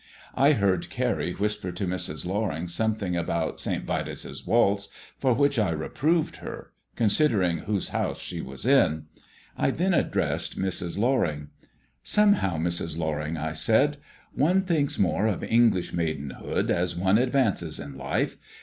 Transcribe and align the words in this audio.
I 0.33 0.53
heard 0.53 0.89
Carrie 0.89 1.33
whisper 1.33 1.71
to 1.73 1.85
Mrs. 1.85 2.25
Loring 2.25 2.67
something 2.67 3.15
about 3.15 3.61
"St. 3.61 3.83
Vitus's 3.85 4.47
Waltz," 4.47 4.89
for 5.19 5.35
which 5.35 5.59
I 5.59 5.69
reproved 5.69 6.37
her, 6.37 6.71
considering 6.95 7.59
whose 7.59 7.89
house 7.89 8.17
she 8.17 8.41
was 8.41 8.65
in. 8.65 9.05
I 9.55 9.69
then 9.69 9.93
addressed 9.93 10.57
Mrs. 10.57 10.97
Loring. 10.97 11.49
"Somehow, 12.01 12.57
Mrs. 12.57 12.97
Loring," 12.97 13.37
I 13.37 13.53
said, 13.53 13.97
"one 14.33 14.63
thinks 14.63 14.97
more 14.97 15.27
of 15.27 15.43
English 15.43 15.93
maidenhood 15.93 16.71
as 16.71 16.95
one 16.95 17.19
advances 17.19 17.79
in 17.79 17.95
life. 17.95 18.37